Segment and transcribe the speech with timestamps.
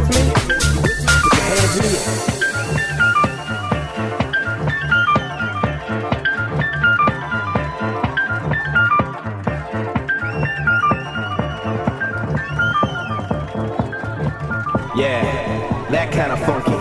[0.00, 0.32] with me?
[1.22, 2.14] Put your hands in the air.
[14.96, 16.76] Yeah, that kind of funky.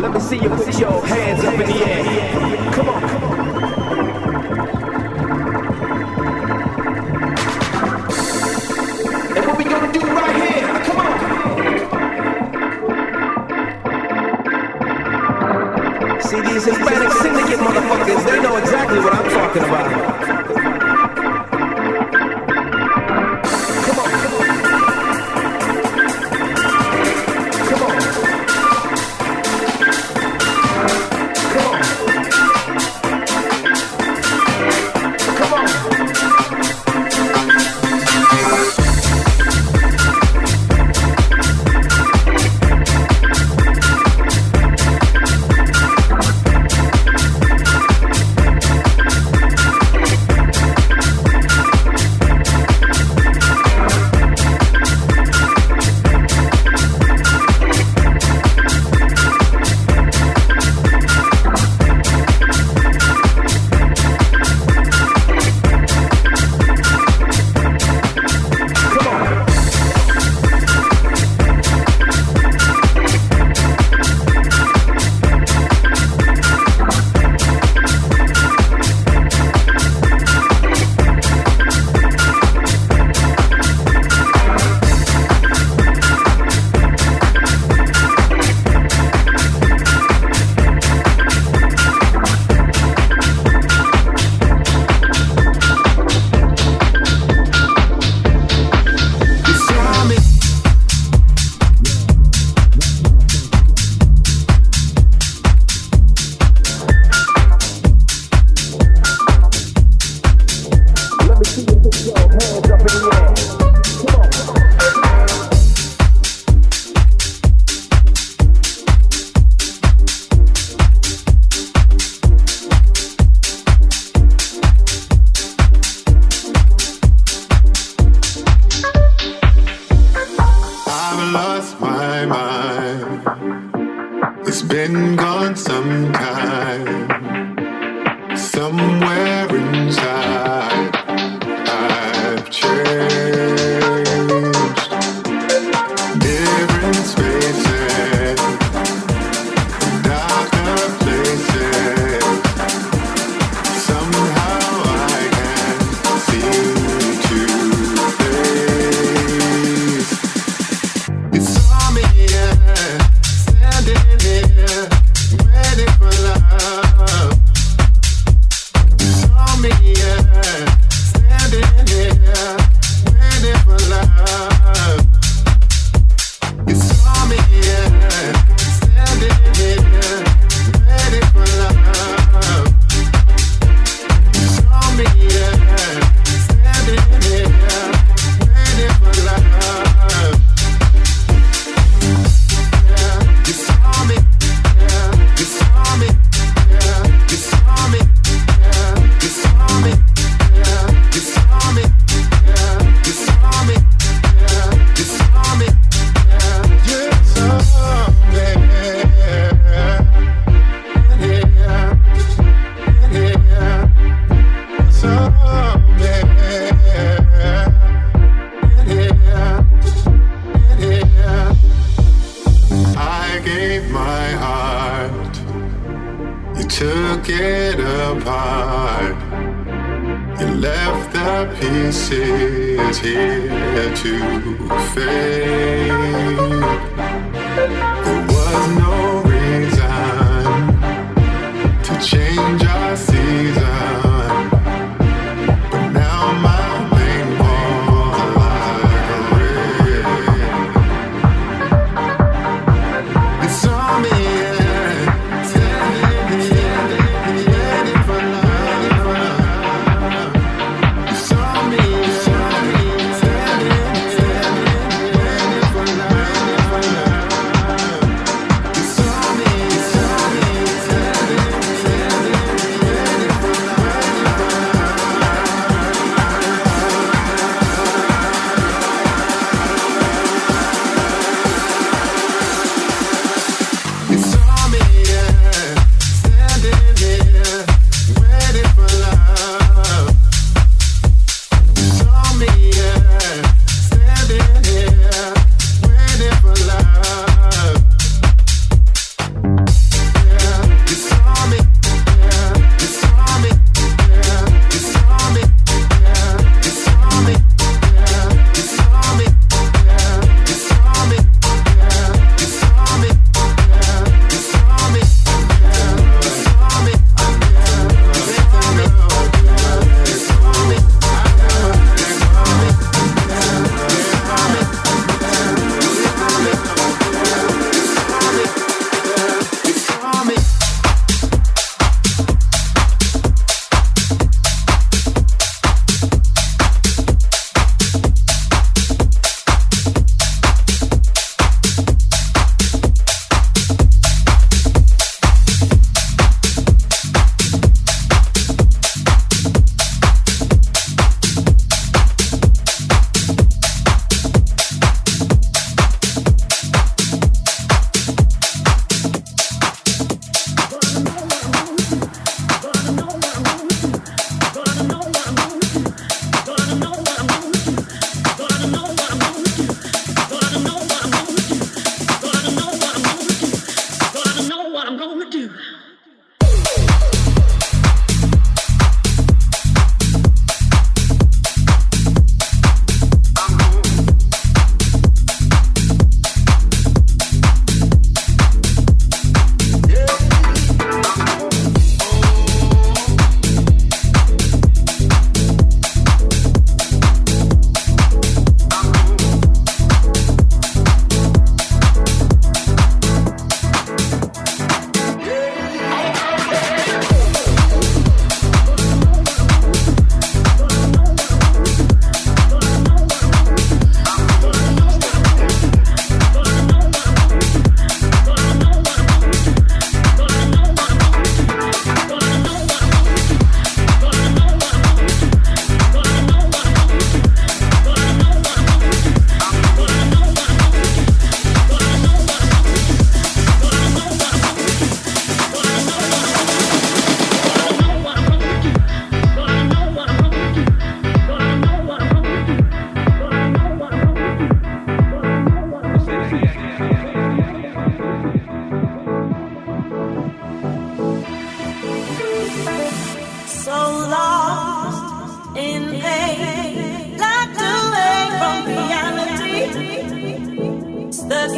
[0.00, 2.72] Let me see you put your hands up in the air.
[2.72, 3.17] Come on.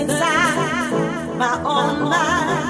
[0.01, 2.70] Inside my own mind.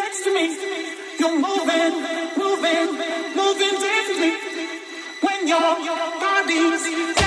[0.00, 0.46] next to me.
[1.18, 1.94] You're moving,
[2.42, 2.88] moving,
[3.36, 4.32] moving differently
[5.20, 5.70] when your
[6.20, 7.19] body's.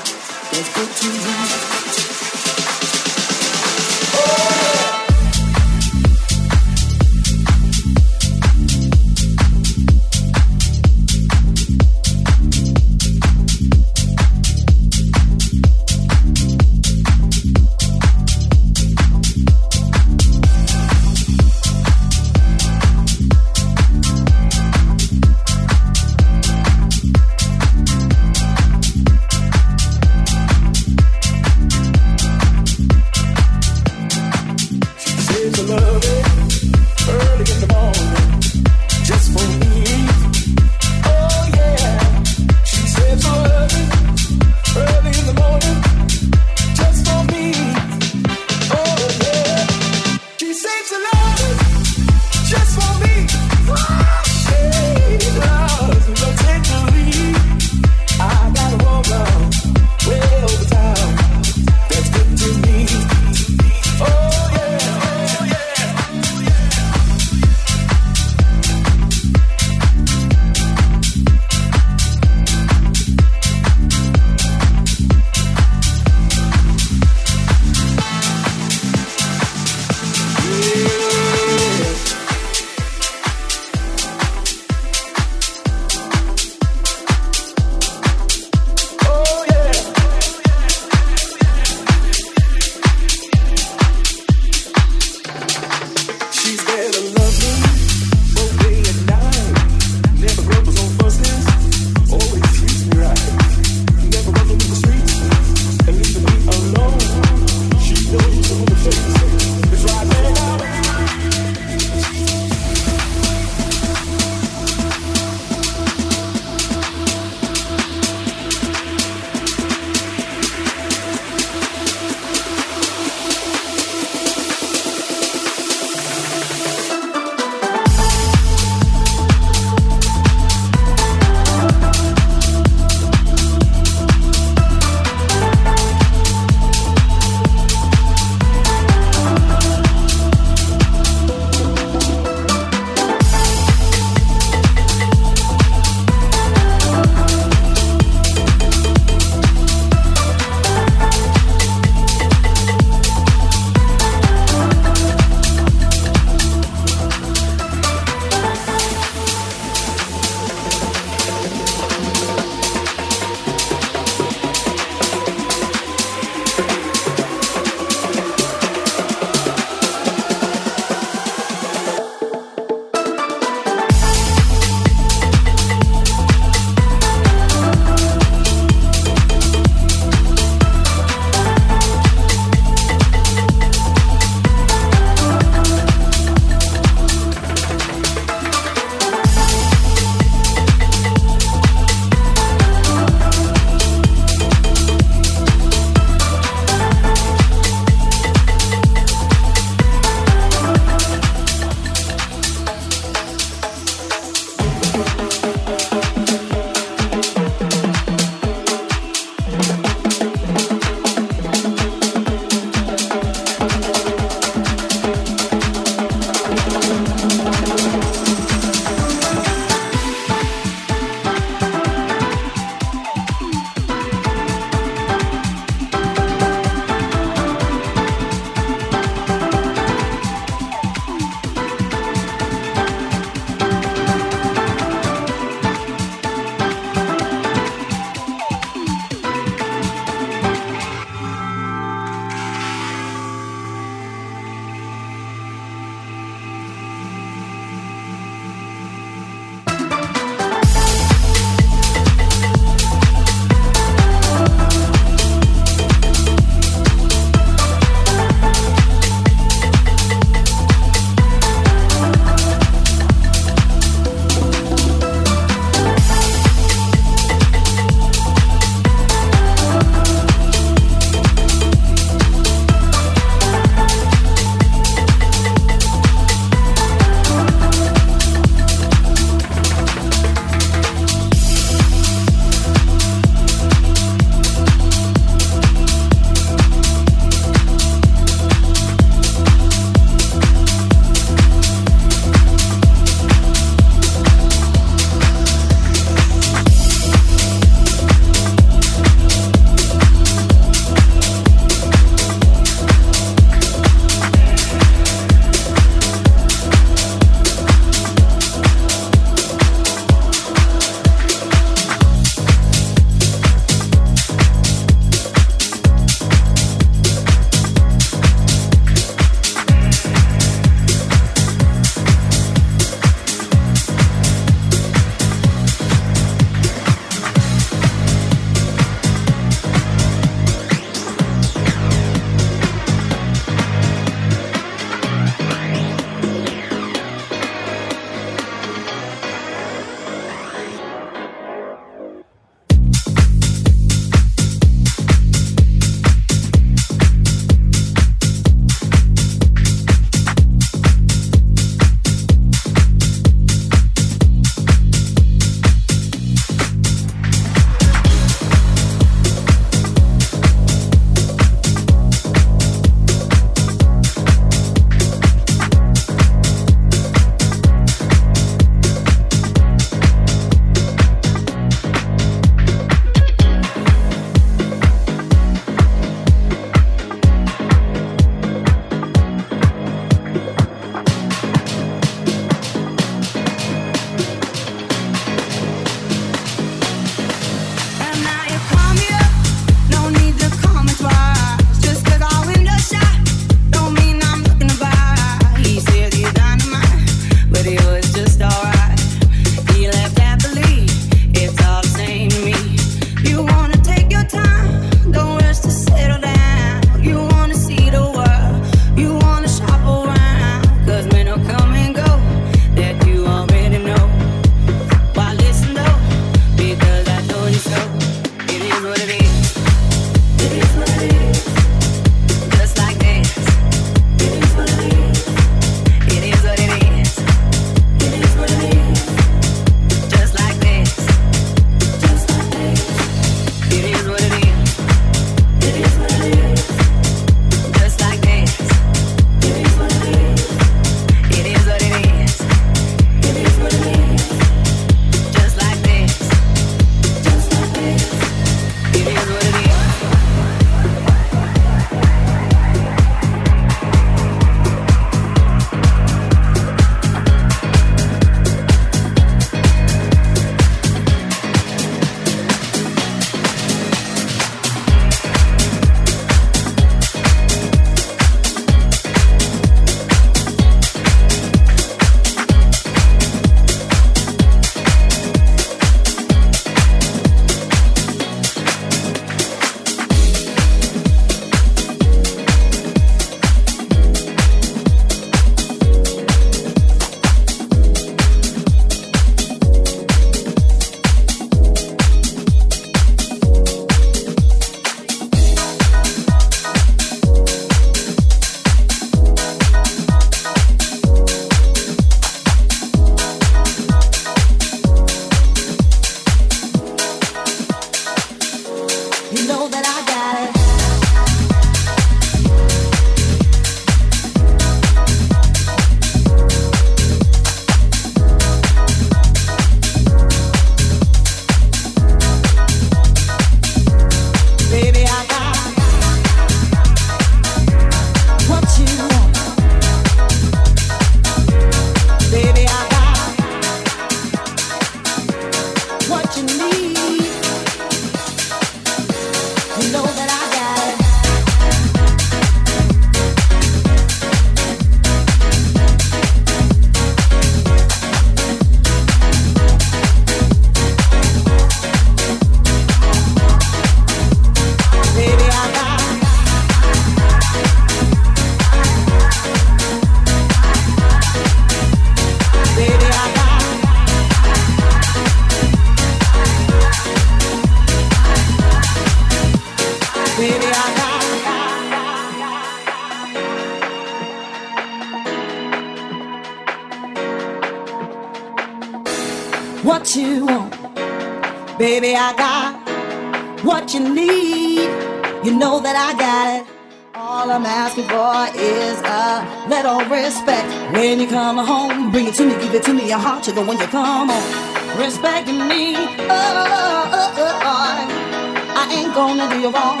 [591.46, 594.28] Come home, bring it to me, give it to me, your heart when you come
[594.28, 594.98] home.
[594.98, 598.82] Respecting me, oh, oh, oh, oh.
[598.82, 600.00] I ain't gonna do you wrong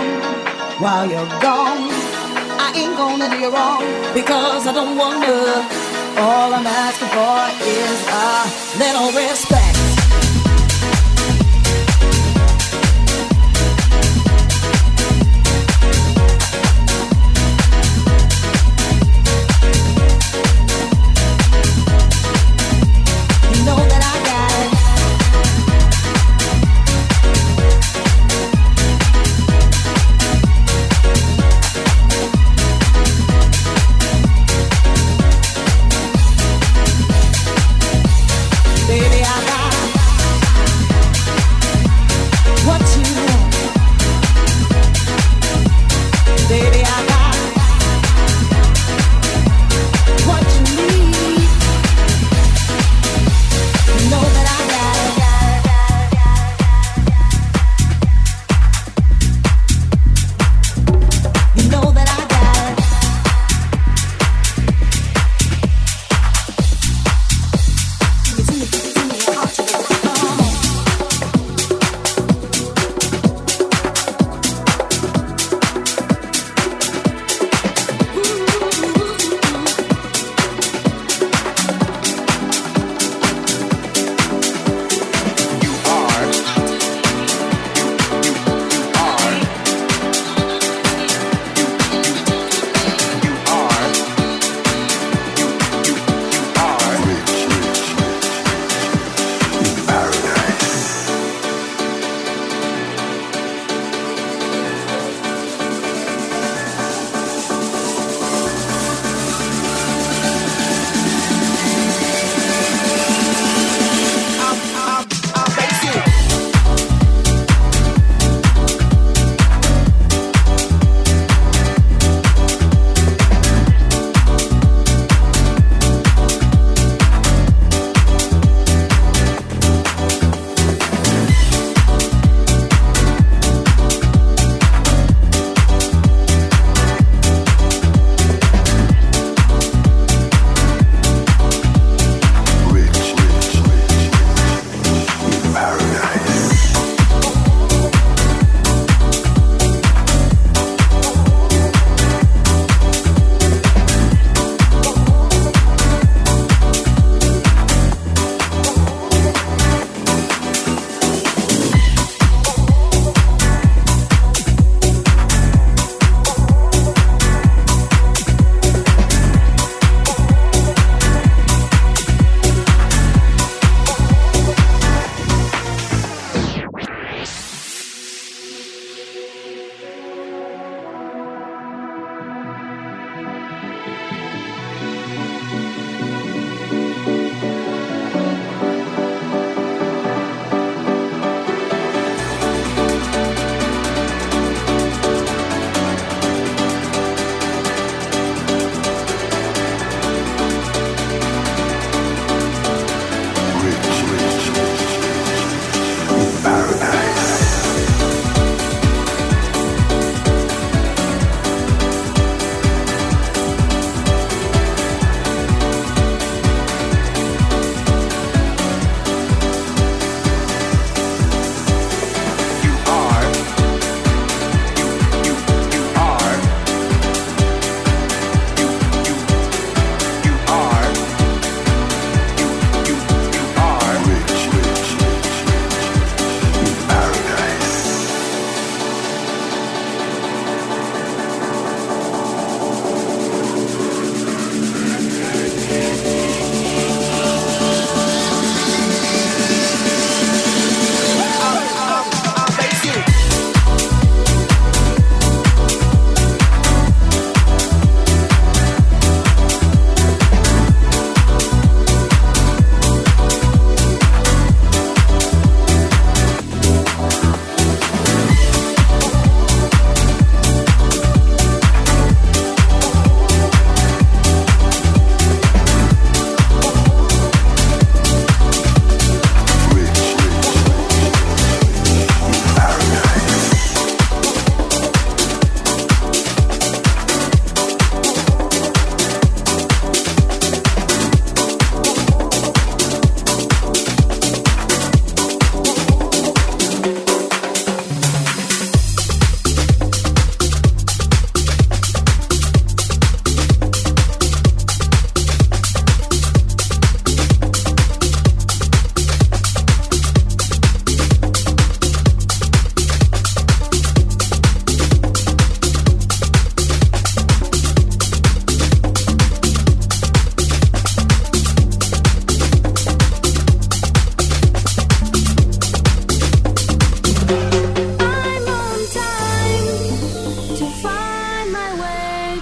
[0.82, 1.86] while you're gone.
[2.66, 5.36] I ain't gonna do you wrong because I don't wanna.
[6.18, 8.26] All I'm asking for is a
[8.82, 9.65] little respect.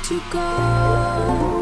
[0.05, 1.54] to go.